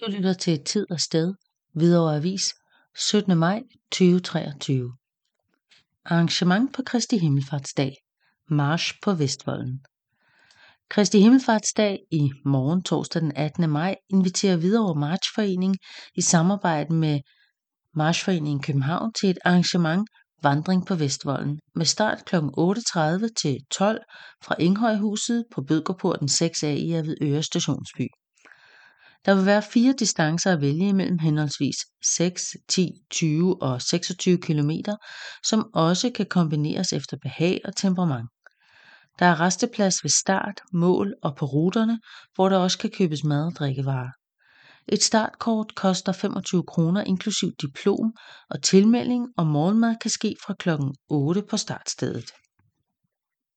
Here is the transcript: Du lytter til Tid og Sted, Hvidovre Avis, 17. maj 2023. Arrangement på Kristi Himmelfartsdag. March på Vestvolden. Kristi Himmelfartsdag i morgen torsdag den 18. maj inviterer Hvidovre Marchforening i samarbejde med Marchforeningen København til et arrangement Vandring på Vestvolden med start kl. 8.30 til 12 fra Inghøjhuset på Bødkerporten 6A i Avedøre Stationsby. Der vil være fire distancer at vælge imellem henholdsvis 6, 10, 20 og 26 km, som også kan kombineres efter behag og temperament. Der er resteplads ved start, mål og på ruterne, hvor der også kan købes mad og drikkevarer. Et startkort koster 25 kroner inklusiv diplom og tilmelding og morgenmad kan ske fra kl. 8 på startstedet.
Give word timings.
Du 0.00 0.10
lytter 0.10 0.32
til 0.32 0.64
Tid 0.64 0.86
og 0.90 1.00
Sted, 1.00 1.34
Hvidovre 1.72 2.16
Avis, 2.16 2.54
17. 2.98 3.38
maj 3.38 3.62
2023. 3.90 4.92
Arrangement 6.04 6.74
på 6.74 6.82
Kristi 6.82 7.18
Himmelfartsdag. 7.18 7.96
March 8.48 8.92
på 9.02 9.12
Vestvolden. 9.12 9.80
Kristi 10.90 11.20
Himmelfartsdag 11.20 11.98
i 12.10 12.30
morgen 12.44 12.82
torsdag 12.82 13.22
den 13.22 13.32
18. 13.36 13.70
maj 13.70 13.96
inviterer 14.10 14.56
Hvidovre 14.56 15.00
Marchforening 15.00 15.76
i 16.14 16.20
samarbejde 16.20 16.94
med 16.94 17.20
Marchforeningen 17.94 18.62
København 18.62 19.12
til 19.12 19.30
et 19.30 19.38
arrangement 19.44 20.08
Vandring 20.42 20.86
på 20.86 20.94
Vestvolden 20.94 21.60
med 21.74 21.86
start 21.86 22.24
kl. 22.24 22.36
8.30 22.36 23.26
til 23.36 23.58
12 23.70 24.00
fra 24.44 24.54
Inghøjhuset 24.58 25.44
på 25.54 25.62
Bødkerporten 25.62 26.28
6A 26.28 26.66
i 26.66 26.92
Avedøre 26.92 27.42
Stationsby. 27.42 28.06
Der 29.26 29.34
vil 29.34 29.46
være 29.46 29.62
fire 29.62 29.94
distancer 29.98 30.52
at 30.52 30.60
vælge 30.60 30.88
imellem 30.88 31.18
henholdsvis 31.18 31.76
6, 32.04 32.56
10, 32.68 32.90
20 33.10 33.62
og 33.62 33.82
26 33.82 34.38
km, 34.38 34.70
som 35.44 35.70
også 35.74 36.10
kan 36.14 36.26
kombineres 36.26 36.92
efter 36.92 37.16
behag 37.22 37.60
og 37.64 37.76
temperament. 37.76 38.30
Der 39.18 39.26
er 39.26 39.40
resteplads 39.40 40.04
ved 40.04 40.10
start, 40.10 40.60
mål 40.72 41.14
og 41.22 41.36
på 41.36 41.44
ruterne, 41.46 42.00
hvor 42.34 42.48
der 42.48 42.56
også 42.56 42.78
kan 42.78 42.90
købes 42.90 43.24
mad 43.24 43.46
og 43.46 43.52
drikkevarer. 43.52 44.10
Et 44.88 45.02
startkort 45.02 45.74
koster 45.74 46.12
25 46.12 46.62
kroner 46.62 47.02
inklusiv 47.04 47.50
diplom 47.60 48.12
og 48.50 48.62
tilmelding 48.62 49.26
og 49.36 49.46
morgenmad 49.46 49.96
kan 50.00 50.10
ske 50.10 50.36
fra 50.46 50.54
kl. 50.54 50.70
8 51.10 51.42
på 51.50 51.56
startstedet. 51.56 52.30